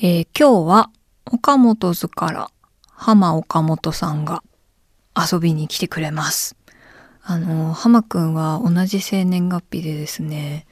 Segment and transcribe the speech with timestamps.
[0.00, 0.90] えー今日は
[1.26, 2.50] 岡本図から
[2.86, 4.44] 浜岡本さんが
[5.16, 6.54] 遊びに来てくれます。
[7.20, 10.68] あの、浜くんは同じ生年月日でですね、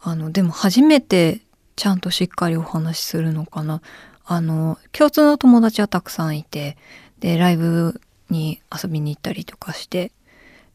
[0.00, 1.40] あの、でも初めて
[1.74, 3.82] ちゃんとしっかりお話しするのかな。
[4.24, 6.76] あの、共通の友達はたくさんいて、
[7.18, 8.00] で、ライブ
[8.30, 10.12] に遊びに行ったりとかして、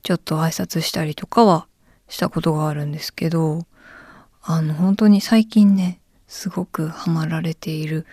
[0.03, 1.67] ちょっと挨拶したりとかは
[2.09, 3.65] したことがあるんですけど、
[4.41, 6.00] あの、本当に最近ね、
[6.31, 8.07] すごくハマられている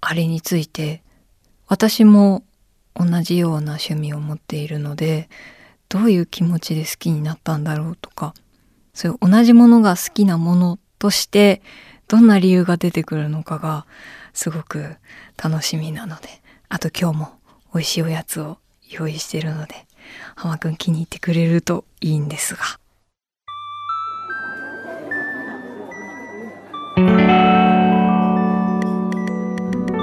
[0.00, 1.02] あれについて、
[1.66, 2.44] 私も
[2.94, 5.28] 同じような趣味を持っているので、
[5.88, 8.32] どういう気持ちで好きになったんだろうとか、
[8.94, 11.60] そういう同じものが好きなものとして、
[12.06, 13.86] どんな理由が出てくるのかが、
[14.32, 14.94] すごく
[15.36, 16.28] 楽しみなので、
[16.68, 17.32] あと今日も
[17.74, 19.74] 美味しいおやつを用意してるので、
[20.36, 22.60] 浜くん気に入ってくれるといいんですが。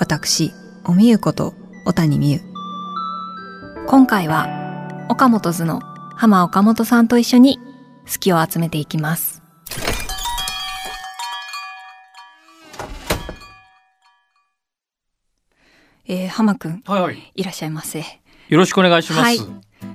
[0.00, 0.50] 私、
[0.86, 1.52] おみゆこと
[1.84, 2.40] 小谷美優。
[3.86, 4.48] 今回は、
[5.10, 5.80] 岡本図の
[6.16, 7.58] 浜岡本さんと一緒に
[8.10, 9.42] 好きを集めていきます。
[16.08, 17.32] えー、浜くん、はいはい。
[17.34, 18.02] いらっしゃいませ。
[18.48, 19.20] よろしくお願いします。
[19.20, 19.38] はい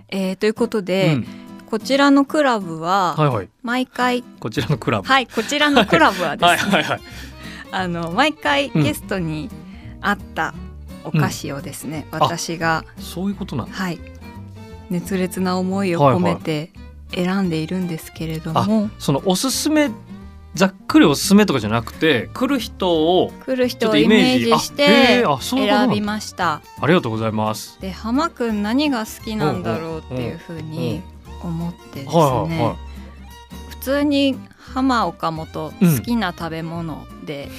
[0.09, 1.28] えー、ということで、うん
[1.66, 3.50] こちらのクラブは、はいはい。
[3.64, 5.08] 毎回、こちらのクラブ。
[5.08, 7.02] はい、こちらのクラブはですね、 はいはいはい。
[7.72, 9.50] あの毎回うんゲストに
[10.01, 10.53] あった
[11.03, 12.15] お菓子をですね、ん。
[12.15, 13.65] 私がそういうことな。
[13.65, 13.99] はい。
[14.89, 16.71] 熱烈な思いを込めて
[17.14, 19.89] 選んでいるんですけれども、そのおすすめ
[20.55, 24.45] ざっくりおすすめとかじゃなくて来る人を来る人をイメージ。
[24.59, 26.61] して選びました。
[26.80, 27.80] ありがとうございます。
[27.81, 31.02] で浜くん何が好きなんだろうっていうふうに
[31.43, 32.75] 思ってですね、はいはいは
[33.70, 35.97] 普通に浜岡本うん。
[35.97, 37.49] 好きな食べ物で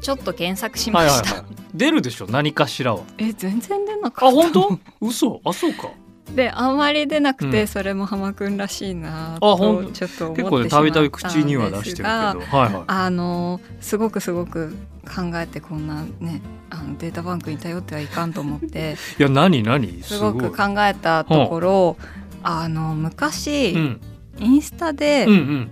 [0.00, 1.30] ちょっと検索しました。
[1.30, 1.56] いはいはい。
[1.74, 3.02] 出るでしょ何かしらは。
[3.18, 4.38] え全然出なかった。
[4.38, 4.78] あ本当？
[5.00, 5.40] 嘘？
[5.44, 5.90] あそうか。
[6.34, 12.06] であんまり出なくて、うんそれも浜くんらしいなととちょっと思ってし結構ねたびたび口には出してるけど。
[12.06, 12.84] はいはい。
[12.86, 19.62] あのすごくすごく考えてこんなねあのデータバンクに頼ってはいかんと思って いや何？
[19.62, 20.02] 何？
[20.02, 21.96] すすごく考えたところ
[22.42, 24.00] あの昔、うん
[24.40, 25.68] インスタで、うんうん。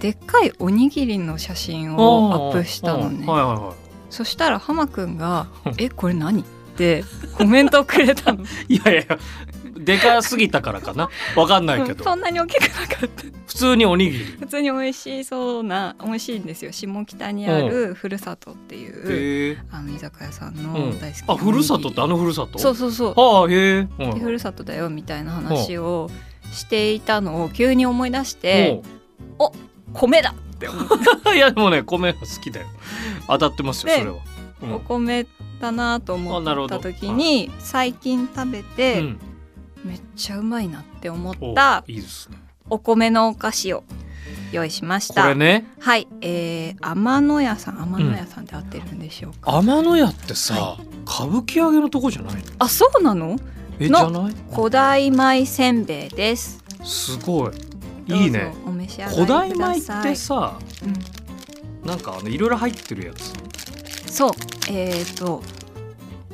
[0.00, 3.74] でっかいおにぎりの写真をアップしたのねはいはいは
[4.10, 5.46] そしたら浜くんが
[5.78, 6.44] 「えこれ何?」っ
[6.76, 7.04] て
[7.36, 8.46] コメントをくれたのい。
[8.76, 9.18] いやいやいや。
[9.78, 11.08] でかすぎたからかな。
[11.36, 12.04] わかんないけど。
[12.04, 14.24] そんなに大きくなかった普通におにぎり。
[14.24, 19.58] 普通に美味しそうな美味しいんですよ下北にあるふるさとっていう、へえ。
[19.70, 22.58] あの居酒屋さんのうん大好きなあふるさとってあのふるさと？
[22.58, 23.88] そうそうそうああへえ。
[23.98, 26.10] うんでふるさとだよみたいな話を
[26.52, 28.82] していたのを急に思い出して
[29.92, 30.94] 米だって思って
[31.28, 31.34] おう。
[31.36, 32.66] いやでもね米は好きだよ。
[33.26, 34.16] 当たってますよでそれは。
[34.62, 34.74] うん。
[34.74, 35.26] お米
[35.60, 39.20] だなと思った時に最近食べて、うん。
[39.84, 42.38] めっちゃうまいなって思おったいいですね。
[42.68, 43.84] お米のお菓子を
[44.50, 45.64] 用意しましこたれね。
[45.78, 52.34] はい、えー、天野屋さん天野屋さんって合ってるんでしょうか、天野屋ってさ、は歌舞伎揚げのとこじゃない？
[52.34, 52.40] の？
[52.58, 53.38] あそうなの？
[53.78, 54.34] えじのゃない？
[54.52, 56.64] 古代米せんべいです。
[56.82, 57.52] すごい。
[58.06, 58.54] いいね。
[58.66, 61.26] お召し上がり古代くだ米さいってさ、うん
[61.88, 63.32] なんかあのいろいろ入ってるやつ。
[64.12, 64.32] そう
[64.68, 65.42] えっ、と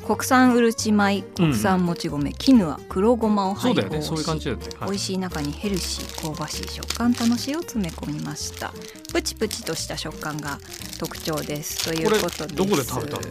[0.07, 4.05] 国産うるち米国産もち米、絹は黒ごまを配合しそうだよね。
[4.07, 4.65] そういう感じだよね。
[4.79, 8.73] はい美味しい中にヘルシー香ばしい食感楽しいを詰め込みました
[9.13, 10.57] プチプチとした食感が
[10.99, 13.23] 特徴ですということですどこで食べたの？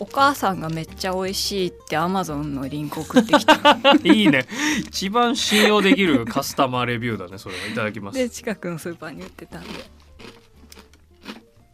[0.00, 3.54] お母さんがめっちゃ美味しいってアマゾンのリンク送ってきた
[4.04, 4.46] いいね。
[4.80, 7.38] 一番信用できるカスタマーレビューだね。
[7.38, 8.18] それはいただきます。
[8.18, 9.68] で近くのスーパーに売ってたんで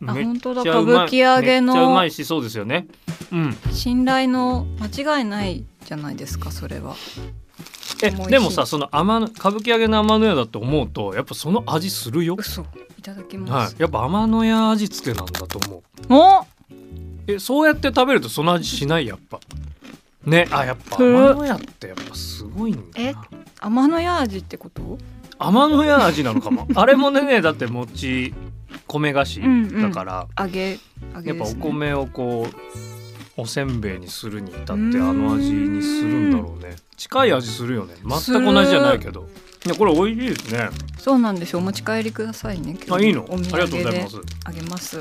[0.07, 2.87] あ本当だ歌舞伎揚げのめっちゃうまいしそうですよね。
[3.33, 3.57] うん。
[3.73, 6.95] 信頼の間違いないじゃないですかそれは
[8.03, 12.37] えでもさその天野歌舞伎揚げの天野屋だって思うとやっぱその味するよ。
[12.39, 12.67] 嘘
[12.99, 13.81] いただきはます、い。
[13.81, 15.83] やっぱ天野屋味付けなんだと思う。
[16.11, 16.54] お
[17.27, 19.41] えそうやって食べるとその味しないやっぱ。
[20.25, 23.27] ねあやっぱふ天野屋ってやっぱすごいんだえな。
[23.61, 24.99] 天の屋味ってこと？
[25.39, 26.67] 天野屋味なのかも。
[26.75, 28.33] あれもねだって餅
[28.87, 29.83] 米菓子うんうん。
[29.83, 30.79] だから、揚げ
[31.15, 36.77] 揚げやっぱおですね米をこうおせんべいにするに至ってあの味にするんだろうね。
[36.97, 37.95] 近い味するよね。
[38.03, 39.29] 全く同じじゃないけど
[39.67, 40.69] いやこれ美味しいですね。
[40.99, 41.59] そうなんですよ。
[41.59, 42.77] お持ち帰りくださいね。
[42.91, 43.27] あいいの？
[43.31, 44.17] ありがとうございます。
[44.45, 44.99] あげます。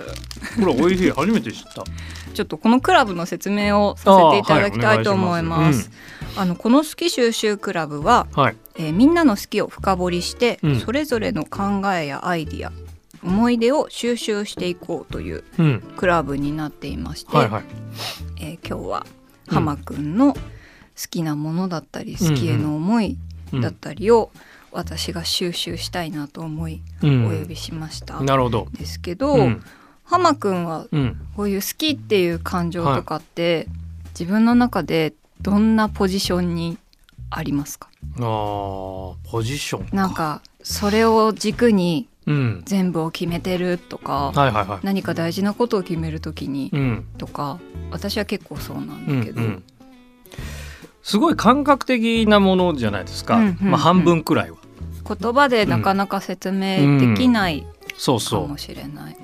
[0.60, 1.12] これ美味しい。
[1.12, 1.84] 初めて知った。
[2.34, 5.92] ちょっとこのクラブの説明をさせていただきたいと思います。
[6.38, 8.56] あのこの好き収集クラブは、はい。
[8.76, 10.80] えーみんなの好きを深掘りして、うん。
[10.80, 12.72] それぞれの考えやアイディア
[13.22, 15.84] 思い出を収集していこうといううん。
[15.98, 17.64] クラブになっていまして、はいはい。
[18.40, 19.06] えー今日は
[19.50, 20.40] うん浜くんの好
[21.10, 23.18] きなものだったり、好きへの思い
[23.52, 24.32] うんだったりを
[24.74, 27.40] 私が収集したいなと思いおうん。
[27.42, 28.20] 呼びしました。
[28.22, 28.68] なるほど。
[28.74, 29.64] ですけど、うん。
[30.04, 31.28] 浜くんはうん。
[31.36, 33.68] こういう好きっていう感情とかって、
[34.20, 36.78] 自分の中でどんなポジションに
[37.30, 37.90] ありますか？
[38.18, 42.62] あーポジションなんかそれを軸にうん。
[42.66, 44.80] 全部を決めてるとか、はいはいはい。
[44.84, 47.06] 何か大事なことを決めるときにうん。
[47.18, 47.60] とか
[47.92, 49.64] 私は結構そうなんうんだけど、うん。
[51.02, 53.72] すごい感覚的なものじゃないですか、うんうんうん。
[53.72, 54.58] まあ半分くらいは
[55.08, 57.68] 言葉でなかなか説明できないか
[57.98, 58.48] そうそう。
[58.48, 59.18] もしれない。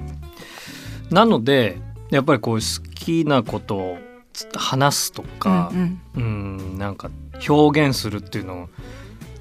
[1.09, 1.77] なので
[2.11, 3.97] やっぱりこう好きなことを
[4.33, 6.23] つ話すとかうんうん。
[6.23, 7.09] うんなんか
[7.47, 8.69] 表現するっていうの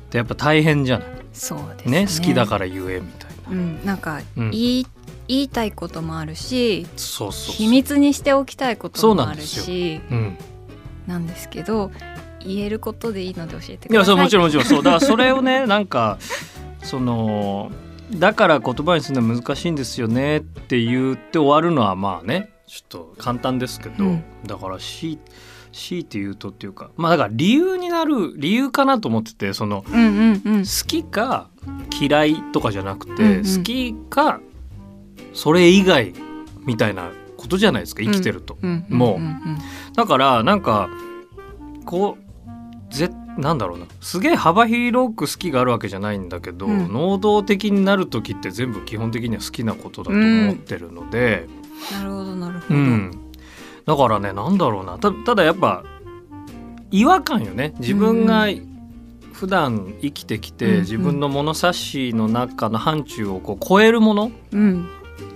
[0.07, 1.09] ってやっぱ大変じゃない？
[1.33, 2.01] そうですね。
[2.05, 4.51] ね好きだから言えみたいな、うん、なんかうん。
[4.51, 4.87] 言い,、
[5.29, 7.55] 言いたいこともあるしそうそうそう。
[7.57, 10.39] 秘密にしておきたいことそうもあるしうん、
[11.07, 11.91] なんですけど
[12.45, 14.15] 言えることでいいので教えてくいやださい。
[14.15, 14.65] そうもちろんもちろん。
[14.65, 14.83] そう。
[14.83, 16.19] だからそれをね なんか
[16.83, 17.71] その
[18.13, 24.25] だから言葉にするのは難しいんですよねって言って終わるのはまあねちょっと簡単ですけど、うん。
[24.47, 25.19] だから強い
[25.73, 30.59] 強いて言うとっていうかまあだから理由になる理由かなと思っててそのうんうんうん。
[30.61, 31.49] 好きか
[32.01, 33.37] 嫌いとかじゃなくて、うんうん。
[33.39, 34.41] 好きか
[35.35, 36.15] それ以外
[36.65, 38.59] みたいなことじゃないですか生きてると。
[38.63, 39.59] うんもうんん
[39.95, 40.89] だからなんか
[41.85, 42.28] こう
[42.91, 43.87] ぜなんだろうな。
[44.01, 46.93] すげえ幅広く好きがあるわけじゃないんだけど、うん。
[46.93, 51.47] 能動的になる時って全部基本的には好きなことだと思ってるので、
[51.93, 52.75] なるほどなるほど。
[52.75, 53.33] うん。
[53.87, 54.99] だからねなんだろうな。
[54.99, 55.85] たただやっぱ
[56.91, 57.75] 違和感よね。
[57.79, 58.47] 自分が
[59.33, 60.81] 普段生きてきて、うんうん。
[60.81, 64.89] 自分の物差しの中の範疇をこう超えるものうん。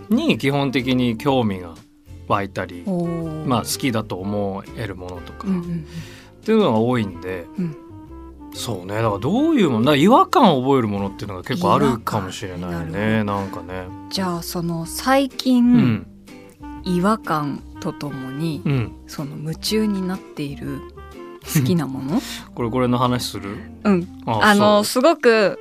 [0.08, 1.75] に基本的に興味が
[2.26, 2.82] 湧いたり。
[3.46, 5.87] まあ、好きだと思えるものとか、うんうん
[6.42, 7.76] っていうのが多いんで、うん。
[8.52, 8.96] そうね。
[8.96, 13.24] だからどういうもの違和感を覚えるものっていうのが結構あるかもしれないね。
[13.24, 13.86] なんかね。
[13.88, 14.10] うん。
[14.10, 16.06] じゃあその最う近、ん。
[16.84, 20.80] 違和感とともに、うん、その夢中になっている
[21.54, 22.20] 好きなもの？
[22.56, 23.56] これこれの話する？
[23.84, 24.08] うん。
[24.26, 25.60] ああのそすごく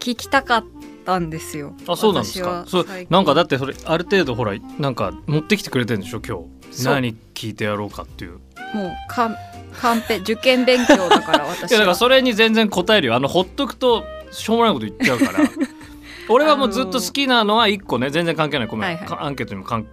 [0.00, 0.64] 聞きたかっ
[1.04, 1.74] たんですよ。
[1.86, 2.64] あそうなんですか？
[2.66, 6.38] そうなんかだってそれある程度ほらなんか持ってきてくれてるんでしょ今
[6.70, 6.84] 日。
[6.86, 8.40] 何聞いてやろうかっていう。
[8.74, 9.36] もうかん
[9.80, 11.94] カンペ受験勉強だから私 いやだからは。
[11.94, 13.14] それに全然答えるよ。
[13.14, 15.48] あのほっとくとしょうもないこと言っちゃうから。
[16.28, 18.10] 俺はもうずっと好きなのは一個ね。
[18.10, 18.68] 全然関係ない。
[18.68, 19.06] ごめん、はいはい。
[19.06, 19.86] かアンケートにもかん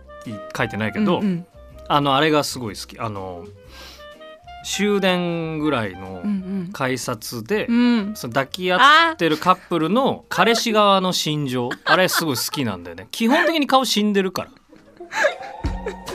[0.56, 1.46] 書いてないけど、うんうん。
[1.88, 3.00] あのあれがすごい好き。
[3.00, 3.46] あの
[4.66, 7.76] 終電ぐらいのうん改札で、うん。
[7.76, 8.16] うん。
[8.16, 11.70] その抱き合ってるカップルの彼氏側の心情。
[11.86, 13.08] あれすごい好きなんだよね。
[13.12, 14.50] 基本的に顔死んでるから。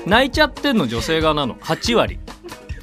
[0.06, 1.54] 泣いちゃってんの女性側なの。
[1.56, 2.18] 8割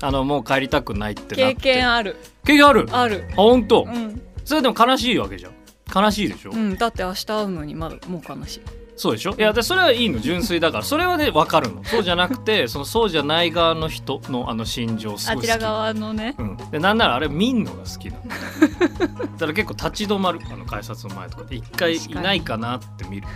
[0.02, 2.88] あのもう帰りたくないってなっ経て験ある経験ある？
[2.92, 3.26] あある。
[3.36, 4.22] 本当、うん。
[4.44, 5.54] それでも悲しいわけじゃん
[5.94, 8.62] 悲しいでしょ、うん、だって明日会うのにまだもう悲しい。
[9.02, 9.34] そうでしょ？
[9.36, 10.84] いやでそれはいいの純粋だから。
[10.84, 11.84] それはね分かるの。
[11.84, 15.52] そうじゃなくて そのそうじゃない側の人のあの心情すごい好き。
[15.52, 16.36] あちら側のね。
[16.38, 18.22] うん、でなんならあれ見んのが好きなの。
[19.10, 23.28] だから結構立ち止まるあの改札の前とかで一回いないかなって見る。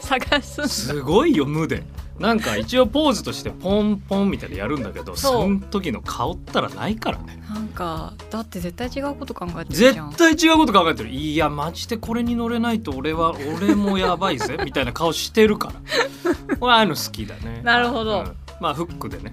[0.00, 0.68] 探す。
[0.68, 1.82] すごいよ無で
[2.18, 5.42] なんか一応ポーズとしてポンポンみたいなのやるんだけどそう。
[5.42, 7.40] その時の顔ったらないからね。
[7.48, 10.10] なんかだって絶対違うこと考えてるじゃん。
[10.10, 11.10] 絶対違うこと考えてる。
[11.10, 15.74] いやマジでこれに乗れないと俺は俺もやばいぜみたいな顔してるから。
[16.60, 17.60] 俺ああいうの好きだね。
[17.62, 18.20] なるほど。
[18.20, 18.36] うん。
[18.60, 19.32] まあフックでね。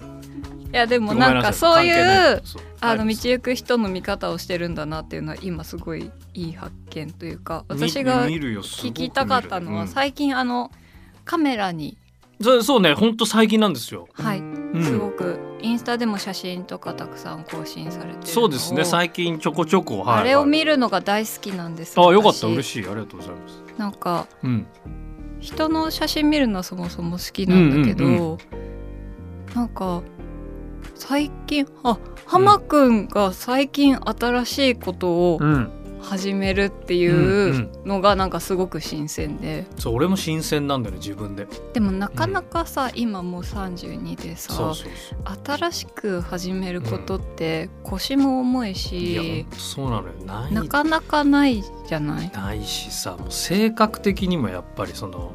[0.73, 2.43] いやでもなんかさそういう
[2.81, 3.15] あのはい。
[3.15, 9.87] 道行く人の見方をしてるんだなっていうのは今すごいいい発見というかみ私が聞きたかったのはうん。
[9.87, 10.71] 最近あの
[11.23, 11.97] カメラに。
[12.41, 12.93] そうそうね。
[12.93, 14.09] ほんと最近なんですよ。
[14.13, 14.39] はい。
[14.39, 14.83] うん。
[14.83, 18.83] すごくインスタでも写真とかたくさん更新されてそうですね。
[18.83, 22.47] 最近ちょこちょこ、はい、あれをはい見るのが大好きなんですあよかった。
[22.47, 22.85] 私嬉しい。
[22.85, 23.63] ありがとうございます。
[23.77, 24.67] なんかうん
[25.45, 28.37] 人の写真見るのはそもそも好きなんだけど、うんうん。
[29.55, 30.01] なんか
[30.95, 35.71] 最近あ浜くんが最近新しいことをうん
[36.05, 37.07] 始めるってい
[37.51, 41.47] うのがなんかすごく新鮮で、そう俺も新鮮なんだよね自分で。
[41.73, 44.73] でもなかなかさ、今もう32でさ
[45.45, 50.13] 新しく始めることって腰も重いいやし、そうなのよ。
[50.25, 50.53] ない。
[50.53, 52.31] なかなかないじゃない？
[52.31, 55.31] ないしさもう性格的にもやっぱりその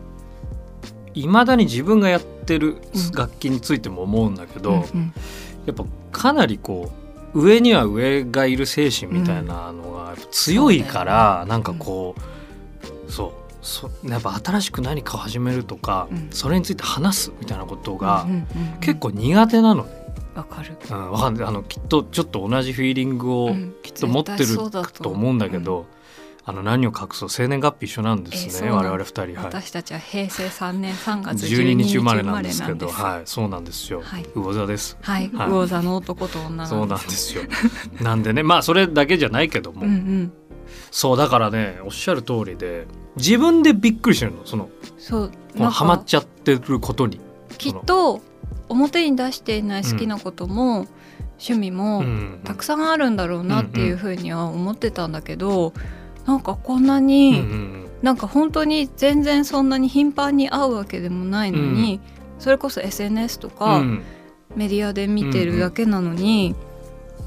[1.14, 3.12] いまだに自分がやってるうん。
[3.12, 5.12] 楽器についても思うんだけど、うんうん。
[5.66, 6.99] やっぱかなりこう
[7.34, 11.50] 上には上がいる精神みたいなのが強いから、そうだよね。
[11.50, 12.14] なんかこ
[13.08, 13.32] う、そう
[13.62, 16.28] そやっぱ新しく何かを始めるとか、うん。
[16.30, 18.26] それについて話すみたいなことが
[18.80, 19.90] 結構苦手なのね、
[20.34, 23.74] わかる、うん、わかあのきっとちょっと同じフィーリングをうん。
[23.82, 24.46] きっと持ってる
[24.94, 25.86] と思うんだけど、
[26.50, 34.00] あの何を隠そう生年月日一緒なんですね、えー我々二人、はい、私たちは平成3年3月12 12日日生まれななんんですすけど、どはい、そうなんですよ。
[34.02, 34.26] はい。
[34.34, 34.98] 魚座です。
[35.00, 35.48] はい、はい。
[35.48, 37.44] 魚座の男と女そうなんんですよ。
[38.02, 40.32] なんでね、まあそれだけじゃないけども、うんうん。
[40.90, 47.20] そうだからね、おっしゃる通りで、自分でびっくりしてるの、そのそうハマっちゃってることに。
[47.58, 48.20] きっと
[48.68, 50.86] 表に出していない好きなことも、
[51.38, 52.40] 趣味もうん。
[52.42, 55.72] たくさんあるんだろうなっていうふうには思ってたんだけど、
[56.26, 62.00] なんかこんなに、うんうんなんか本当に全然そんなに頻繁に会うわけでもないのに、
[62.38, 64.02] それこそ SNS とうか、ん。
[64.56, 66.54] メディアで見てるだけなのに、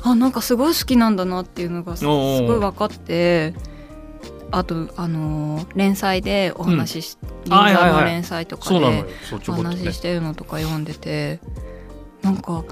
[0.01, 3.53] あなんかすごい好きなんだなっていうのがすごい分かって
[4.51, 7.91] あとあのー連載でお話しし、銀はいはいはい。
[7.93, 9.05] 座の連載とかで
[9.47, 9.93] お話し。
[9.93, 11.39] してるのとか読んでて
[12.23, 12.63] なんか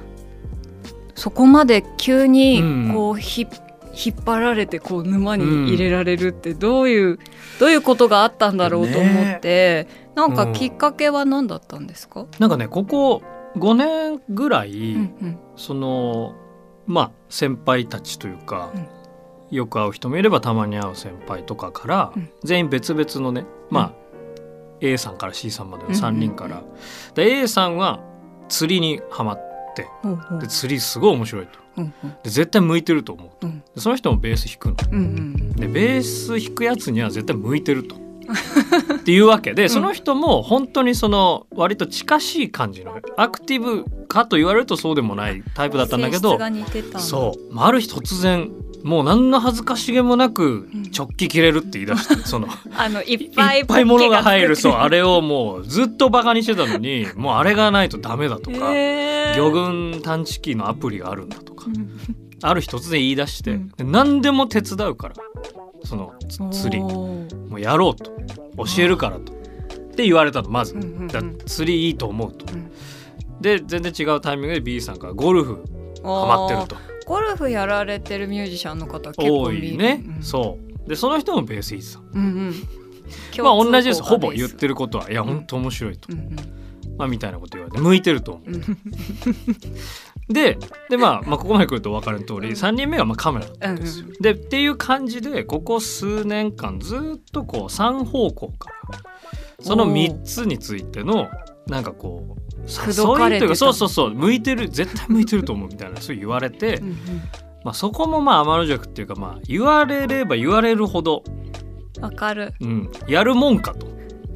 [1.14, 3.46] そこまで急にうんこうひ、
[3.94, 7.20] 引っ張られてこう沼に入れられるってどういう、
[7.60, 13.22] どういうことがあったんだろうと思って、なんかきっかけは何だったんですか、なんかね、ここ
[13.56, 15.40] 5年ぐらい、うんうん。
[15.56, 16.36] その
[16.88, 18.88] まあ先輩たちというか、うん。
[19.52, 22.30] よく会う人もいればたまに会う先輩とかから、うん。
[22.44, 23.94] 全員別々のねまあ、
[24.82, 26.64] A さんから C さんまでの3人から、うん
[27.14, 28.02] で A さんは
[28.50, 29.40] 釣りにはまっ
[29.76, 29.88] て
[30.42, 32.10] で釣りすごい面白いとうんうん。
[32.24, 33.48] で絶対向いてると思うと。
[33.48, 33.60] うん。
[33.60, 34.92] でその人もベース弾くの。
[34.92, 37.96] うんうんでベース弾くやつには絶対向いてると。
[38.96, 46.40] っていうわけでその人も本当にその割と近しい感じのアクティブかと言われるとそうでもないタイプだったんだけど
[46.98, 48.50] そう、まあ、ある日突然
[48.84, 50.92] もう何の恥ずかしげもなくうん。
[50.96, 54.74] 直帰切れるって言い出して そのあのいっいぱいっぱい物が入るそう。
[54.80, 58.58] あれれをもうずっとバカにしてたのにもうあれがないとダメだとか、
[59.36, 61.72] 魚群探知機のアプリがあるんだとか。
[62.44, 63.70] ある日突然言い出して、うん。
[63.70, 65.16] で何でも手伝うから。
[65.84, 66.84] そのつ釣り。
[66.84, 68.12] もうやろうと。
[68.58, 69.34] 教えるからと。
[69.34, 70.76] って言われたのまず、
[71.12, 72.72] だ釣りいいと思うと、うん。
[73.42, 75.64] で全然違うタイミングで B さんからゴルフ
[76.04, 76.92] ハマってると。
[77.06, 80.24] ゴルフやられてるミュージシャンの方結構多いね、うん。
[80.24, 80.90] そう。
[80.90, 83.44] でその人もベース弾いてたうんうん。
[83.44, 84.02] まあ同じです。
[84.02, 85.28] ほぼ言っるてることはいやうん。
[85.28, 86.36] 本当面白いと、うんうん。
[86.98, 88.50] まあみたいなこと言われて向いてると思う。
[88.50, 88.56] ん。
[88.56, 88.60] う
[90.34, 90.58] で
[90.90, 99.00] で、まあ、まあここまで来るとお分かりの通り3人目がまあカメラだったんですよ、うんでっていう感じでここ数年間ずっとこう3方向から
[99.62, 101.30] その3つについての
[101.68, 106.96] なんかこう誘いというかそうそうそう向いてる絶対向いてると思うみたいなそう言われて、うんうん。
[107.64, 111.24] まあ、そこもまあ天の弱っていうかまあ言われれば言われるほど、
[112.00, 112.54] わかる。
[112.60, 113.88] うん、やるもんかと。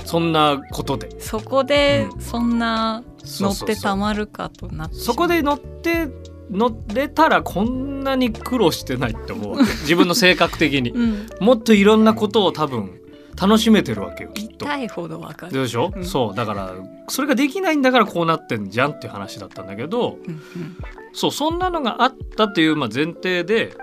[0.06, 1.20] そんなことで。
[1.20, 2.22] そこでうん。
[2.22, 6.08] そんな乗ってたまるかとなってそこで乗って
[6.52, 10.92] 乗れたらこんなに苦労してないって思う 自分の性格的に。
[10.92, 11.28] うん。
[11.40, 13.02] もっといろんなことを多分
[13.40, 14.66] 楽しめてるわけよきっと。
[14.66, 15.54] 痛いほどわかる。
[15.54, 16.06] でしょ、うん。
[16.06, 16.36] そう。
[16.36, 16.74] だから
[17.08, 20.42] それができないんだからこうなってんじゃんっていう話だったんだけどうんうん。
[21.14, 23.76] そうそんなのがあったっていうまあ前提で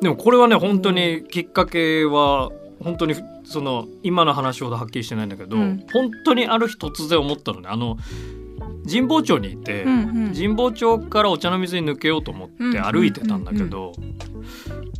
[0.00, 2.50] でもこれはね本当にきっかけは
[2.82, 5.84] 本当にその今の話ほどはっきりしてないんだけど、うん。
[5.92, 7.68] 本当にある日突然思ったのね。
[7.68, 7.96] あの
[8.88, 10.34] 神保町にいて、うんうん。
[10.34, 13.92] 神保町からお茶の水に抜けようと思って歩いてたんだけど、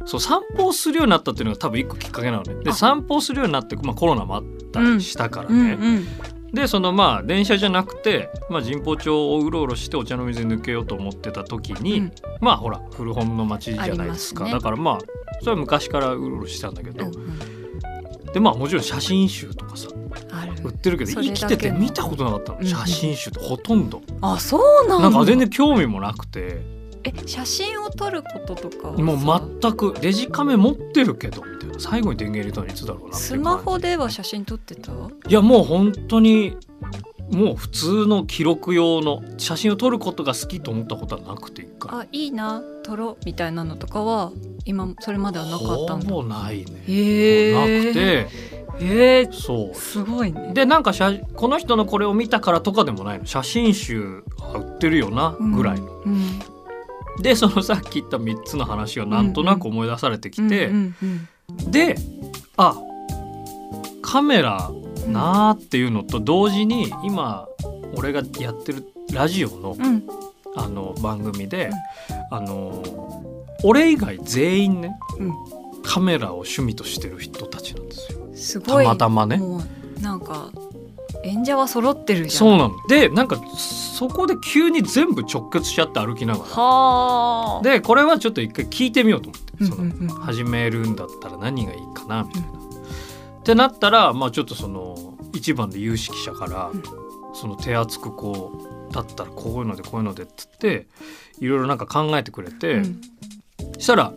[0.04, 2.54] そう散歩をするようになったっていうのが多分一個きっかけなのね。
[2.64, 5.68] であ散歩をするようになって、まあ、コロナもあったりしたからうん。
[5.68, 6.06] ね、うん
[6.52, 12.12] でそのまあ電車じゃなくて、まあ、神保町をうろうろしてお茶の水に抜けようと思ってた時に、うん。
[12.40, 14.44] まあほら古本の街じゃないですか。
[14.44, 14.52] ね。
[14.52, 14.98] だからまあ
[15.40, 17.38] それは昔からうろうろしてたんだけど、うんうん。
[18.32, 19.88] でまあもちろん写真集とかさ
[20.64, 25.10] 売ってるけど生きてて見たことなかったの、写真集ってほとんど、あそうなんだ。
[25.10, 26.76] なんか全然興味もなくて。
[27.08, 34.90] え写真を撮ることとかもう全くデジカメ持ってるけどみたいな最後に電源入れたのいつだろうなスマホでは写真撮ってた？
[34.90, 36.56] いやもう本当に
[37.30, 42.00] もう普通の記録用の写真を撮ることが好きと思ったことはなくて一回。
[42.00, 42.60] あいいな。
[42.82, 44.32] 撮ろうみたいなのとかは
[44.64, 46.08] 今それまではなかったんだ。
[46.08, 47.84] ほぼないね、へー。
[47.84, 48.26] なくて
[48.80, 49.74] えー、そう。
[49.74, 50.52] すごいね。
[50.54, 53.26] でなんか写この人のこれを見たからとかでもないの。
[53.26, 56.38] 写真集あ売ってるよなぐらいの、うん。
[57.22, 61.28] でそのさっき言った3つの話がなんとなく思い出されてきて、うんうん
[61.70, 61.94] で
[62.56, 62.76] あ
[64.02, 64.70] カメラ
[65.06, 67.46] うんなーっていうのと同時に今
[67.94, 70.06] 俺がやってるラジオのうん。
[70.58, 71.68] あの番組で、
[72.30, 72.82] あの
[73.62, 75.34] 俺以外全員ねうん
[75.86, 78.28] カメラを趣味としてる人たちなんですよ。
[78.34, 78.84] すごい。
[78.84, 79.40] たまたまね。
[80.00, 80.50] なんか
[81.24, 82.30] 演者は揃ってるじゃん。
[82.30, 82.74] そうなの。
[82.88, 86.44] でなんかそこで急に全部直結しちゃって歩きながら。
[86.44, 87.62] はあ。
[87.62, 90.00] でこれはちょっと一回聞いてみようと思って、そのうんうん。
[90.02, 92.48] うん始めるんだったら何がいいかなみたいな。
[92.48, 92.52] っ
[93.44, 96.82] てなったらまあちょっとその一番で有識者から、うん。
[97.34, 100.86] その手厚くこうだったらこういうのでこういうのでっつって
[101.38, 103.00] いろいろなんか考えてくれて、うん。
[103.78, 104.12] したら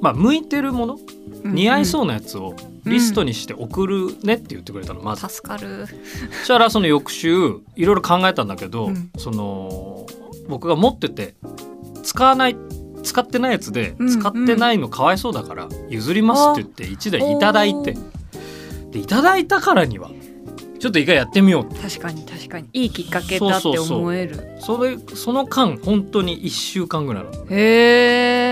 [0.00, 0.98] まあ向いてるもの？
[1.44, 2.54] うん似合いそうなやつを
[2.84, 5.26] リストにして送るねって言ってくれたのまず。
[5.28, 5.86] 助かる。
[5.86, 9.10] そしたらその翌週いろいろ考えたんだけど、うん。
[9.16, 10.06] その
[10.48, 11.34] 僕が持ってて
[12.02, 12.56] 使わない
[13.02, 17.96] 使ってないやつで、うん使ってないのかわいそうだから譲りますって言って1台いただいて。
[18.90, 20.10] でいただいたからには
[20.80, 21.74] ちょっと一回やってみよう。
[21.74, 22.68] 確かに確かに。
[22.72, 24.56] いいきっかけだって思える。
[24.60, 27.36] それその間本当に1週間ぐらいなの。
[27.44, 28.49] へえ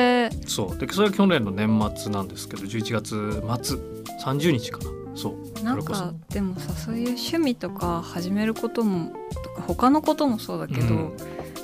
[0.48, 0.78] そう。
[0.78, 3.78] でそれは去年の年末なんですけど11月末。
[4.24, 4.84] 30日かな。
[5.14, 5.64] そう。
[5.64, 9.12] なんかでもさそういう趣味とか始めることも
[9.42, 11.16] とか他のこともそうだけど、うん。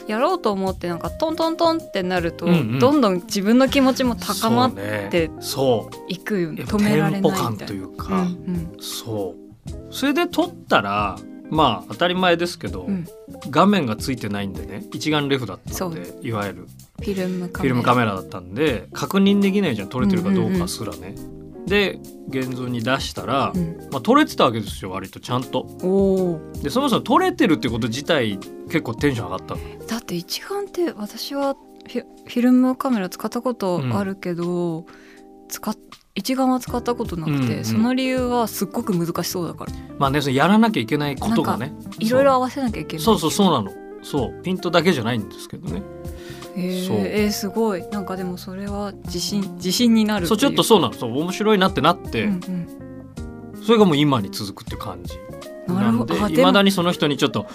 [0.06, 2.78] やろうと思ってなんかトントントンってなると、うんうん。
[2.78, 5.96] どんどん自分の気持ちも高まってそう。
[6.08, 6.60] いくよね。
[6.60, 7.66] やっぱ止められないみたいな。
[7.66, 8.76] というか、うんうん。
[8.80, 9.72] そう。
[9.90, 11.16] それで撮ったら
[11.54, 13.06] まあ当たり前ですけど、うん。
[13.50, 16.66] 画面がついてないんでね一眼レフだったんでいわゆる。
[17.00, 18.14] フィルムカメラ。
[18.14, 21.14] だったんで確認できないじゃん撮れてるかどうかすらね。
[21.66, 23.88] で現像に出したら、うん。
[23.90, 25.66] まあ、撮れてたわけですよ割とちゃんと。
[26.62, 29.86] でそもそも撮れてるってこと自体結構テンション上がったの。
[29.86, 34.86] だって一眼って私はフィフィルムカメラ使ったことあるけど、
[35.48, 35.76] 使っ
[36.14, 37.64] 一眼は使ったことなくて、うんうん。
[37.64, 39.72] その理由はすっごく難しそうだから。
[39.98, 43.18] まあねやらなきゃいけないことがねいろいろ合わせなきゃいけないそう。
[43.18, 43.72] そうそうなの。
[44.02, 44.42] そう。
[44.42, 45.82] ピントだけじゃないんですけどね。
[46.56, 47.82] へーえーすごい。
[47.88, 50.94] なんかでもそれは自信自信になるそうちょっとそうなの。
[50.94, 53.62] そう面白いなってなって、うんうん。
[53.64, 55.18] それがもう今に続くって感じ。
[55.66, 57.46] なるほなんでいまだにその人にちょっと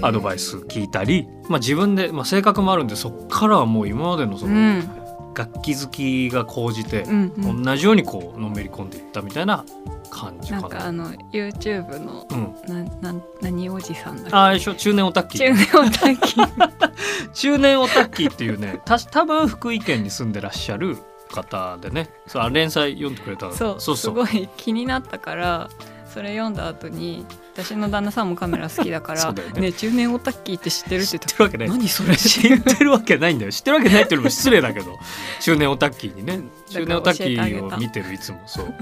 [0.00, 5.01] アドバイス聞いたり、まあ、自分で、まあ、性格もあるんでそっからはもう今までのそのうん
[5.34, 7.62] 楽器好きが高じてう、んうん。
[7.62, 9.64] 同じようにこうのめり込んでいったみたいな
[10.10, 10.60] 感じかな。
[10.62, 12.54] なんかあの YouTube のうん、
[13.00, 14.34] なな何おじさんだっけ？
[14.36, 15.40] ああれでしょ中年オタッキー。
[15.40, 16.72] 中年オタッキー。
[17.32, 20.98] 中年オタッキーっていうねた多分福井県に住んでらっしゃる
[21.30, 22.10] 方でね。
[22.26, 23.46] そうあ連載読んでくれた。
[23.46, 24.26] のそうそうそう。
[24.26, 25.70] すごい気になったから
[26.12, 29.60] それ読んだ後に私の旦那さんもカメラ好きだから ね。
[29.60, 31.68] ね中年オタッキーって知ってるって知言っってるわけない。
[31.68, 32.16] た何それ？
[32.16, 33.52] 知ってるわけないんだよ。
[33.52, 34.98] 知ってるわけないっていうのも失礼だけど。
[35.40, 36.40] 中年オタッキーにね。
[36.70, 38.42] 中年オタッキーを見てるいつも。
[38.46, 38.74] そう。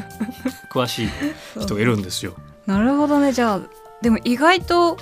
[0.70, 1.08] 詳しい
[1.60, 2.34] 人がいるんですよ。
[2.66, 3.32] なるほどね。
[3.32, 3.60] じゃあ
[4.02, 4.96] でも意外と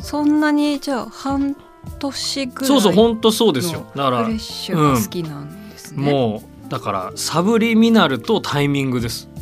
[0.00, 1.56] そんなにじゃあ半
[1.98, 3.86] 年ぐらいそうそう本当そうですよ。
[3.94, 9.28] だからフレッシュが好きなんですね、もうだからサブリミナルとタイミングです。
[9.28, 9.35] はあ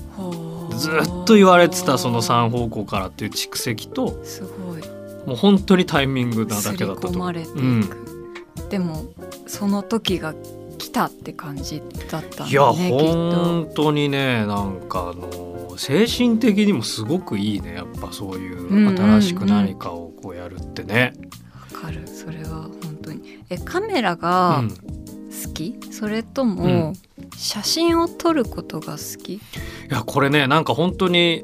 [0.77, 4.83] ずっと言われてたその3方向からっていう蓄積とすごい。
[5.27, 7.33] もう本当にタイミングなだけだったと思う。
[7.57, 7.91] うん
[8.71, 9.05] でも
[9.47, 10.35] その時が
[10.79, 13.05] 来たって感じだったんいやだねきっと。
[13.07, 17.75] 本当にねなんかあの精神的にもすごくいいね。
[17.75, 21.13] やっぱそういう新しく何かをこうやるってね。
[21.75, 22.07] わかる。
[22.07, 23.41] それは本当に。
[23.51, 24.71] えカメラうがん。
[24.71, 26.93] 好き、それとうもん
[27.37, 29.35] 写真を撮ることが好き？
[29.35, 29.41] い
[29.91, 31.43] やこれねなんか本当に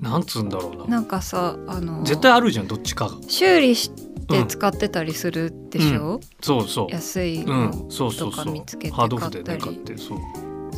[0.00, 0.84] なんつうんだろうな。
[0.86, 3.16] なんかさあの絶対あるじゃんどっちかが。
[3.28, 6.92] 修理しうんて使ってたりするでしょ、そうそう。
[6.92, 8.44] 安いの、うん、そうそうとそう。
[8.46, 10.18] か見つけてハードオフで買ったりそう。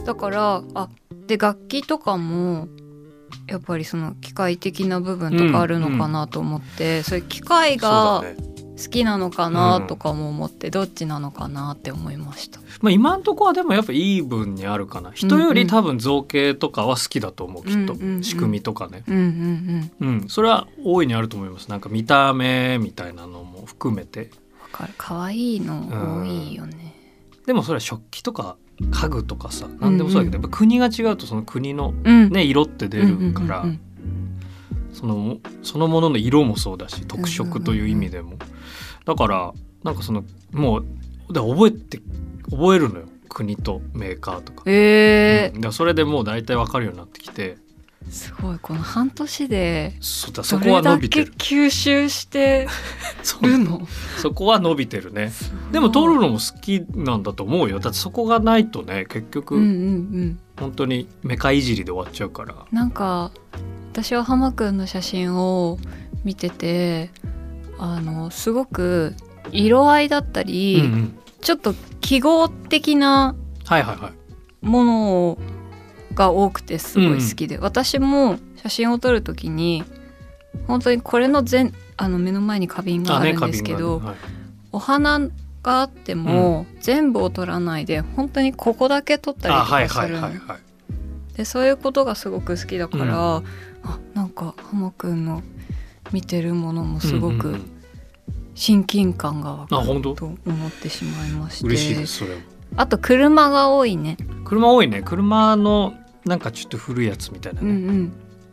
[0.05, 0.89] だからあ
[1.27, 2.69] で楽器とかも
[3.47, 8.37] やっぱりその機械的な部分とかあるのかなと思って、そういう機械がだね
[8.85, 12.61] 好きなのかなとかも思って、どっちなのかなって思いました。
[12.81, 15.13] まあ今のところはでもやっぱイーブンにあるかな。
[15.13, 18.23] 人より多分造形とかは好きだと思うきっと、うんうんうん。
[18.25, 19.05] 仕組みとかね。
[19.07, 20.29] うんうんうん。
[20.29, 21.69] それは大いにあると思います。
[21.69, 24.25] なんか見た目みたいなのも含めて。
[24.25, 24.29] うん。
[24.63, 24.95] わかる。
[24.97, 26.95] 可愛いの多いよね。
[27.47, 28.57] でもそれは食器とか
[28.91, 32.31] 家具とかさ何でもそうだけど、やっぱ国が違うとその国のうん。
[32.31, 33.81] ね色って出るから、うんうんうん
[34.95, 38.39] そのそのものの色もそうだし特色という意味でも、
[39.05, 40.85] だからなんかそのもう
[41.33, 42.01] だから覚えて
[42.51, 43.07] 覚えるのよ。
[43.29, 45.61] 国とメーカーとか,、えうん。
[45.61, 47.57] だそれでもう大体わかるようになってきて。
[48.07, 48.59] ー、すごい。
[48.61, 49.95] この半年で
[50.33, 51.33] どこはれだけ伸びてる。
[51.37, 52.69] 吸収して
[53.43, 53.89] るの？
[54.19, 55.33] そこは伸びてるね。
[55.73, 57.81] でも撮るのも好きなんだと思うよ。
[57.81, 59.71] だってそこがないとね結局、うんうんう
[60.27, 60.39] ん。
[60.57, 63.33] 本当にメカいじりで終わっちゃうからなんか
[63.93, 65.79] 私は浜くんの写真を
[66.23, 67.11] 見てて
[67.79, 69.15] あのすごく
[69.53, 71.19] 色合いだったり、うんうん。
[71.41, 74.67] ちょっと記号的なはいはいはい。
[74.67, 75.39] もの
[76.15, 79.85] が多くてすごい好きで、私も写真を撮る時に
[80.67, 84.35] 本当にこれの全あの目の前に花瓶があるんですけど、花瓶がね。
[84.73, 85.21] お花
[85.63, 90.19] があっても、全部を撮らないで本当にここだけ撮ったりとかする
[91.37, 93.43] でそういうことがすごく好きだから、あ
[94.15, 95.43] なんか浜くんの
[96.13, 97.71] 見てるものもすごくうんうんうん。
[98.55, 100.15] 親近感が湧くあ本当？
[100.15, 101.67] と思ってしまいまして。
[101.67, 102.35] 嬉しいですそれ。
[102.35, 102.41] は
[102.77, 104.17] あと車が多いね。
[104.45, 105.03] 車多いね。
[105.03, 108.13] 車のなんかちょっと古いやつみたいなうんうね、ん。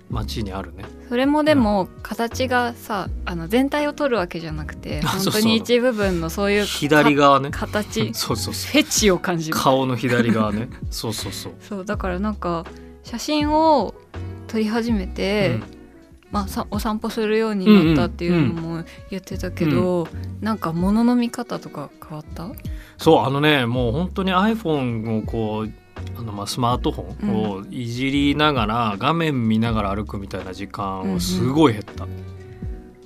[0.09, 0.85] 街にあるね。
[1.07, 7.49] それもでも形がさあの全体を撮るわけじゃなくて本当に一部分のそういうか左側ね。
[7.51, 8.71] 形 そうそうそう。
[8.81, 10.69] フェチを感じる顔の左側ね。
[10.89, 12.65] そうそうそう、 そうだからなんか
[13.03, 13.93] 写真を
[14.47, 15.59] 撮り始めて、
[16.31, 20.07] まあ、さお散歩するようになったっていうのも言ってたけど、
[20.39, 22.49] なんか物の見方とか変わった？
[22.97, 25.71] そうあのねもう本当に iPhone をこう
[26.17, 32.07] あのまあスマートフォンをいじりながら、画面見ながら歩くみたいな時間をすごい減った、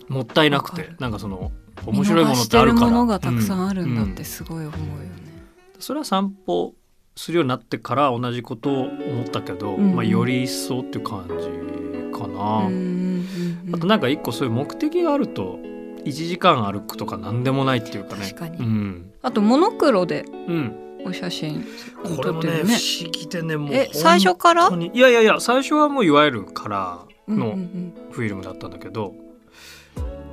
[0.08, 1.52] もったいなくてなんかその
[1.86, 5.10] 面白いものってある見逃してからるものがたくさんあるんだっうてすごい思うよね。
[5.80, 6.76] それは散歩
[7.16, 9.84] するようになってから同じことを思ったけど、うん。
[9.84, 11.34] うんまあ、より一層っていう感じ
[12.18, 13.05] かな、うんうんうん
[13.74, 15.60] あとなんか一個そういう目的があると
[16.04, 18.26] 1時間歩くとか何でもないっていうかね。
[18.26, 18.58] 確かに。
[18.58, 21.66] うん、あとモノクロでうん、お写真
[22.04, 22.58] これもね不。
[22.64, 24.70] 思議でねもうえ最初から？
[24.70, 27.94] いやいやいや最初はもういわゆるカラーうんうんうのん。
[28.12, 29.14] フィルムだったんだけど、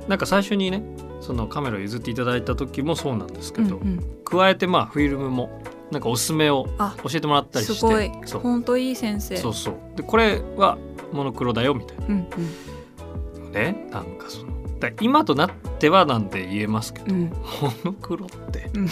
[0.07, 0.83] なんか最初にね
[1.21, 4.03] そのカメラを譲っていただいた時もそうなんですけど、うんうん。
[4.23, 7.73] 加えてまあフィルムもなんかおすすめをあ教えてもらったりして。
[7.73, 8.11] すごい。
[8.25, 9.37] そう本当いい先生。
[9.37, 9.75] そうそう。
[9.95, 10.77] でこれは
[11.11, 12.25] モノクロだよみたいうんな
[13.53, 14.53] ねなんかその。
[14.79, 17.21] だ今となってはなんで言えますけど、うん。
[17.21, 17.37] うんモ
[17.85, 18.89] ノクロって、うんい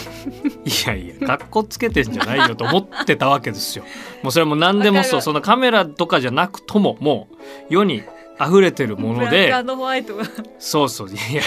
[0.88, 3.84] やいやかっこつけてんじゃないよと思ってたわけですよ。
[4.24, 7.36] もうそれはもう何でもそうそのカメラとかじゃなくとももう
[7.74, 8.04] 世に
[8.39, 9.54] 溢れてるもので。
[9.54, 10.24] アンドホワイトが。
[10.60, 11.41] そうそういやいや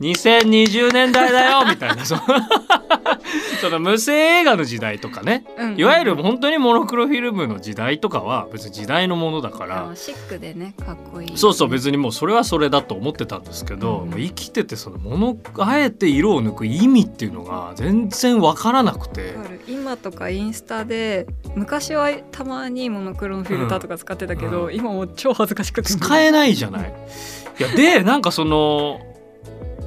[0.00, 2.16] 2020年代だよみたいなそ
[3.60, 5.44] その無声映画の時代とかね。
[5.58, 5.76] うん。
[5.76, 11.36] いわゆる本当にモノクロフィルムの時代とかは別に時代のものだかあらのシックでねかっこいい。
[11.36, 14.10] そうそう別にもうそれはそれだと思ってたんですけど、うん。
[14.10, 19.34] もう生きててそのものあえて色を抜く意味っていうのが全然わからなくて。
[19.68, 24.74] 今とかインスタで昔はたまにモノクロのフィルターとか使ってたけど、うん。
[24.74, 25.90] 今もう超恥ずかしくて。
[25.90, 26.92] 使えないじゃない。
[27.58, 29.00] いやでなんかその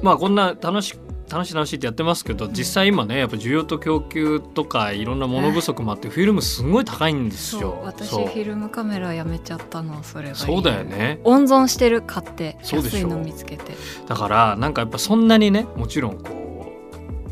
[0.04, 0.94] まあこんな楽し
[1.30, 7.80] 楽しい楽しいってやってますけど実際今ねやっぱ需要と供給とかいろんなもの不足もあってフィルムすごい高いんですよ。
[7.82, 11.20] 私フィルムカメラやめちゃったのそれがそうだよね。
[11.24, 13.72] 温存してる買って安いの見つけて。
[14.06, 16.70] だからなんかやっぱそんなにねもちろんこ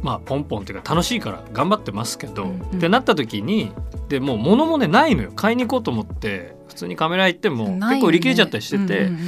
[0.00, 2.78] うまあポンポンっていうか楽しいから頑張ってますけど、うんうん。
[2.78, 3.72] ってなった時に
[4.08, 5.32] でもう物もねないのよ。
[5.32, 9.20] 買いに行こうと思って普通にカメラ行っても結構売り切れちゃったりしてて、うんうん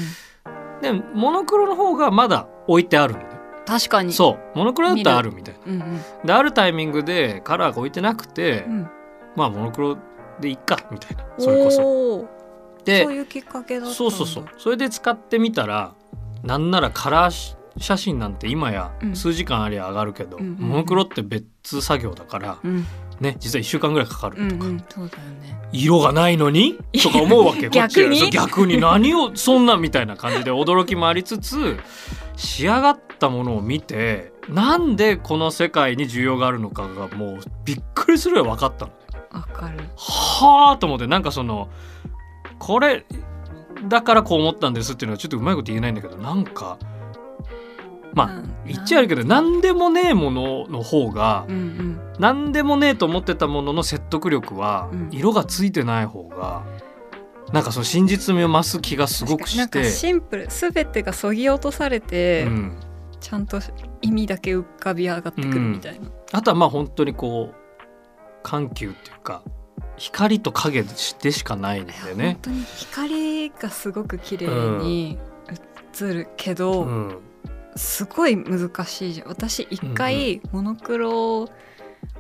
[0.87, 1.03] うん。
[1.03, 3.15] でモノクロの方がまだ置いてある。
[3.15, 3.34] のね
[3.67, 4.13] 確かに。
[4.13, 4.59] そう。
[4.59, 5.61] モノクロだったらあるみたいな。
[5.67, 6.27] うんうん。
[6.27, 8.89] であるタイミングでカラーが置いてなくて、うん。
[9.37, 9.99] まあモノクロ
[10.41, 11.25] でいっかみたいな。
[11.39, 12.29] それこそ。
[12.85, 14.49] でそういうきっかけだそうそうそう。
[14.59, 15.95] それで使ってみたら
[16.43, 19.17] なんならカラーし写真なんて今やうん。
[19.17, 22.87] 数時間ありゃ上がるけど、うんモノクロって別作業だから、うん。
[23.21, 25.59] ね実は1週間ぐらいかかるうんとか、うんそうだよね。
[25.73, 26.79] 色がないのに？
[27.03, 27.69] とか思うわけ。
[27.71, 28.31] 逆に？
[28.31, 28.79] 逆に。
[28.79, 31.79] 何をそんなみたいな感じで驚きもありつつ
[32.37, 38.93] 仕上がったものを見てなんでこの世界に需要があるのかがもうびっくりするぐらい分かったの。
[39.31, 39.79] わかる。
[39.97, 41.69] はあと思ってなんかその
[42.59, 43.05] これ
[43.89, 46.79] だからこう思ったんですっていうのはちょっとうまいこと言えないんだけどなんか
[48.13, 52.01] まあうん言っちゃあるけど何でもねえものの方がうんうん。
[52.19, 55.09] 何でもねえと思ってたものの説得力はうん。
[55.13, 56.65] 色がついてない方が
[57.55, 59.91] なんかその真実味を増す気がすごくなんかして。
[59.91, 60.49] シンプル。
[60.49, 62.81] 全てがそぎ落とされて、うん、
[63.21, 63.61] ちゃんと
[64.03, 67.55] 意味だけ浮かび上がってくるみたいな、あとはまあ本当にこう
[68.43, 69.45] 緩急っていうか
[69.97, 72.39] 光と影でしかないんだよ本ね。
[72.43, 74.49] 当に光がすごく綺麗
[74.83, 75.17] に
[76.01, 77.19] 映るけど、うん。
[77.77, 79.29] すごい難しいじゃん。
[79.29, 81.49] 私一回モノクロを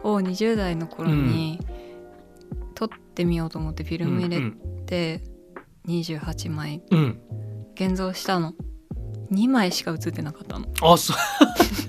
[0.04, 1.60] 20代の頃に
[2.74, 4.52] 撮ってみようと思ってフィルム入れ
[4.94, 5.22] て
[5.88, 6.82] 28枚。
[6.90, 7.20] うん。
[7.74, 8.54] 現像したの。
[9.32, 10.66] 2枚しか写ってなかったの。
[10.82, 11.16] あそう。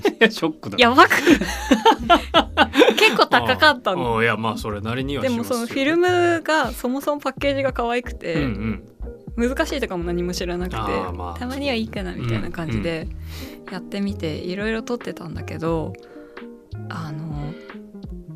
[0.09, 0.77] い やショックだ。
[0.79, 1.11] やばく。
[2.97, 4.15] 結構高かったの。
[4.15, 8.83] ああいやまあそれなりにはでしますそのフィルムがそもそもパッケージが可愛くうんうて、ん。
[9.37, 11.39] 難しいとかも何も知らなくて、あーまあ。
[11.39, 13.07] たまにはいいかなみたいな感じで
[13.71, 15.93] やってみていろいろ撮ってたんだけど
[16.89, 17.34] あの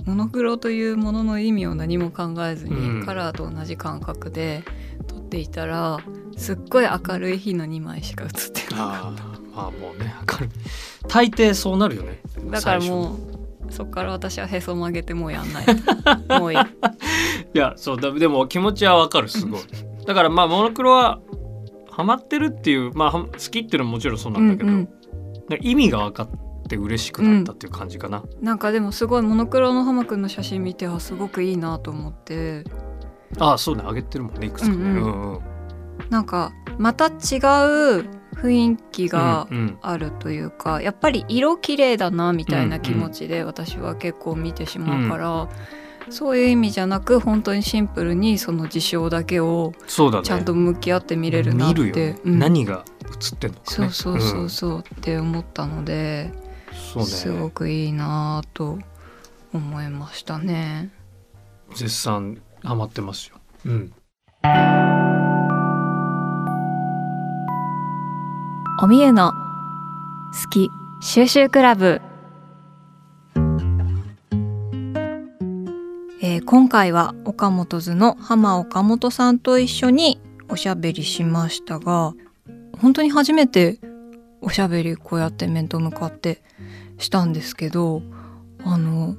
[0.10, 3.06] モノクロというものの意味を何も考えずに、うん。
[3.06, 4.64] カラーと同じ感覚で
[5.08, 6.00] 撮っていたら
[6.36, 10.50] すっごい明るい日の2枚しか写ってなかあーまあもうね明るい。
[11.08, 13.18] 大抵そうなるよねっただからも
[13.68, 15.66] うそっから私はへそ曲げてもうやんない。
[16.40, 16.60] もういい。
[16.60, 19.62] いやそうだでも気持ちはわかるすごい。
[20.08, 21.20] だからまあモノクロは
[21.92, 25.58] ハマってるっていうまあは好きっていうのももちろんそうなんだけど、うんうん。
[25.62, 32.64] 意味が分かって嬉しくなったっていう感じかな、なんかでもすごいモノクロの浜くんの写真見てはすごくいいなと思って。
[33.38, 34.76] ああそうね上げてるもんねいくつかね。
[34.76, 34.94] うんうん。
[34.94, 35.40] うんうん。
[36.10, 37.12] なんかまた違う
[38.36, 39.78] 雰囲気がうんうん。
[39.82, 45.50] あるというか、やっぱり色綺麗だなみたいな気持ちで私は結構見てしまうから、
[46.10, 52.40] そういう意味じゃなく本当にシンプルにその事象だけをちゃんと向き合って見れるなって、見るよ、うん。
[52.40, 53.66] 何が映ってんのかね。
[53.66, 56.49] そうそうそううそうって思ったので、ん
[56.94, 58.80] そうすごねくいいなと
[59.54, 60.90] 思いましたね。
[61.76, 63.36] 絶賛ハマってますよ。
[63.66, 63.94] うん。
[68.82, 70.70] おみゆの好き
[71.02, 72.02] 収集クラブ、
[76.22, 82.14] えー今回は岡本図の浜岡本さんと一緒におしゃべりしましたが
[82.82, 83.80] 本当に初めて
[84.42, 86.42] おしゃべりこうやって面と向かって
[86.98, 88.02] したんですけど
[88.64, 89.16] あの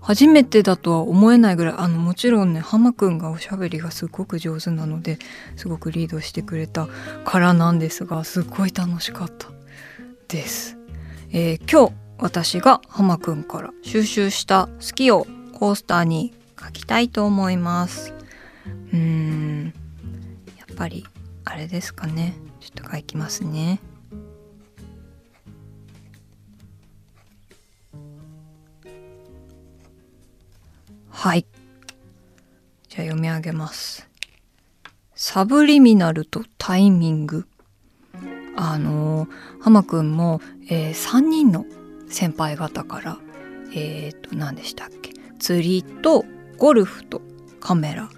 [0.00, 5.18] 初めてだとは思えないぐらいあのもちろんね浜くんがおしゃべりがすごく上手なので
[5.56, 6.88] すごくリードしてくれた
[7.24, 9.48] からなんですがすごい楽しかった
[10.28, 10.76] です。
[11.32, 18.14] えー今日私が浜くんから収集した好きをコースターに書きたいと思います。
[18.92, 19.74] うーん
[20.56, 21.06] やっぱり
[21.44, 23.80] あれですかねちょっと書きますね。
[31.24, 31.46] はい。
[32.86, 34.06] じゃあ読み上げます。
[35.14, 37.46] サブリミナルとタイミング。
[38.56, 39.26] あの
[39.58, 41.64] 浜くんも、え3人の
[42.10, 43.16] 先輩方から
[43.74, 45.14] えっ、と何でしたっけ？
[45.38, 46.26] 釣りと
[46.58, 47.22] ゴルフと
[47.58, 48.08] カメラっ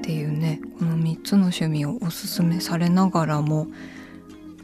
[0.00, 3.66] ていうねこの3つの趣味をおすすめされながらも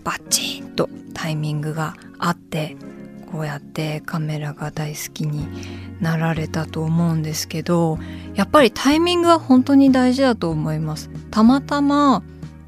[0.05, 2.79] バッチンとタイミングがあって
[3.31, 5.47] こうやってカメラが大好きに
[6.01, 7.99] なられたと思うんですけど
[8.35, 11.11] やっぱりタイミングは本当に大事だと思います。
[11.31, 12.23] たまたま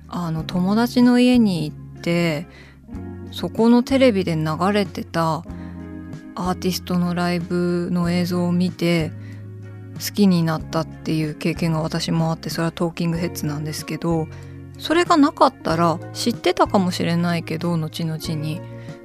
[0.09, 2.47] あの友達の家に行って
[3.31, 5.43] そこのテレビで流れてた
[6.35, 9.11] アーティストのライブの映像を見て
[9.95, 14.29] 好きになったっていう経験が私もあってそれはトーキングヘッズなんですけど
[14.79, 18.61] それがなかったら知ってたかもしれないけど後々に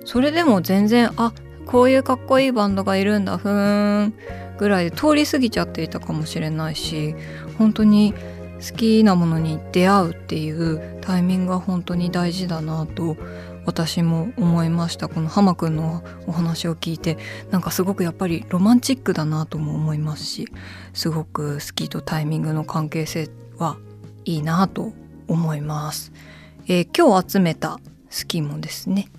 [0.06, 1.34] それでも全然あ
[1.68, 4.14] こういうかっこいいバンドがいるんだふーん
[4.58, 7.16] ぐらいで通り過ぎちゃっていたかもしれないし
[7.58, 8.14] 本当に
[8.58, 13.18] 好きなものに出会うっていうタイミングが本当に大事だなと
[13.66, 15.10] 私も思いました。
[15.10, 17.18] この浜くんのお話を聞いて
[17.52, 20.48] なんかすごくやっぱりロマンチックだなとも思いますし
[20.94, 23.78] すごく好きとタイミングの関係性は
[24.24, 24.94] いいなと
[25.28, 26.14] 思います、
[26.68, 27.80] えー今日集めた好
[28.28, 29.10] きもですね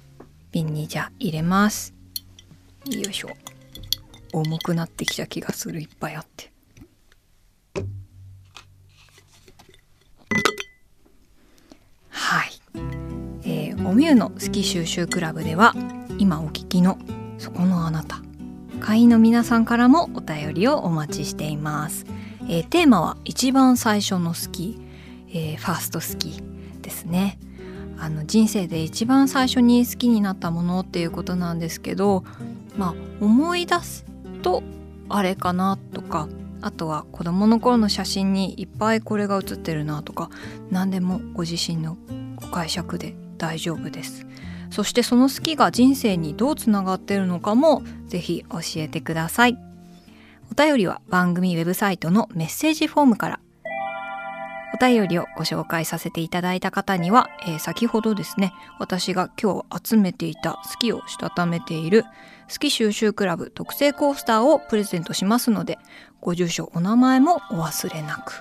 [0.51, 1.98] 瓶にじゃあ入れます。
[2.97, 3.29] よいしょ。
[4.33, 5.81] 重くなってきた気がする。
[5.81, 6.51] いっぱいあって。
[12.09, 12.53] はい。
[13.45, 15.75] えーおみゆの好き収集クラブでは
[16.19, 16.99] 今お聞きの
[17.39, 18.21] そこのあなた。
[18.81, 22.07] 会員の皆さんからもお便りをお待ちしています、
[22.49, 24.79] えーテーマは一番最初の好き、
[25.31, 26.43] えーファースト好き
[26.83, 27.39] ですね。
[28.01, 32.25] あの人生で一番最初に好きになったものっていうことなんですけど
[32.79, 34.07] まあ思い出す
[34.43, 34.63] と
[35.11, 36.29] あれかなとか
[36.61, 40.31] あとは子供の頃の写真にいっぱいこれが写ってるなとか
[40.71, 41.97] 何でもご自身の
[42.37, 44.27] ご解釈で大丈夫です。
[44.71, 49.59] そしてその好きが人生にどうつながってるのかもぜひ教えてください。
[50.51, 53.41] お便りは番組ウェブサイトのメッセージフォームから。
[54.75, 62.05] お便りをご紹介させていただいた方には、えー先ほどですね私が今日集めていた好きをしたためている
[62.51, 65.79] 好き収集クラブ特製コースターをプレゼントしますので
[66.21, 68.33] ご住所お名前もお忘れなく、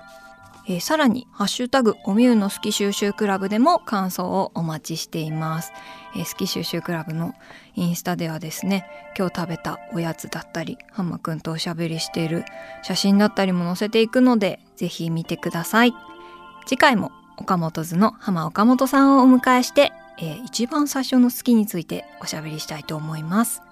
[0.68, 5.72] えーさらに「ハッシュタグおみゆの好き収集クラブ」でも感想をお待ちしています、
[6.16, 7.34] えー好き収集クラブの
[7.76, 8.86] インスタではですね
[9.18, 12.44] 今日食べたおやつだったりハンマくんとおしゃべりしている
[12.84, 15.94] 写真だったりも載せていくのでぜひ見てください。
[16.66, 23.67] 次回も岡本図の浜岡本さんをお迎えして、えー一番最初の好きについておしゃべりしたいと思います。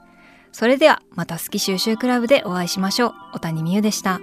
[0.56, 3.14] それではまた好き収集クラブでお会いしましょう。
[3.34, 4.22] 小谷美優でした。